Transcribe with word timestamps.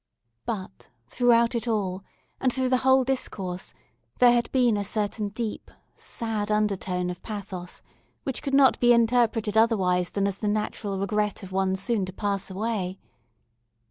But, 0.47 0.89
throughout 1.05 1.53
it 1.53 1.67
all, 1.67 2.03
and 2.39 2.51
through 2.51 2.69
the 2.69 2.77
whole 2.81 3.03
discourse, 3.03 3.71
there 4.17 4.31
had 4.33 4.51
been 4.51 4.75
a 4.75 4.83
certain 4.83 5.29
deep, 5.29 5.69
sad 5.95 6.49
undertone 6.49 7.11
of 7.11 7.21
pathos, 7.21 7.83
which 8.23 8.41
could 8.41 8.55
not 8.55 8.79
be 8.79 8.93
interpreted 8.93 9.55
otherwise 9.55 10.09
than 10.09 10.25
as 10.25 10.39
the 10.39 10.47
natural 10.47 10.97
regret 10.99 11.43
of 11.43 11.51
one 11.51 11.75
soon 11.75 12.03
to 12.05 12.13
pass 12.13 12.49
away. 12.49 12.97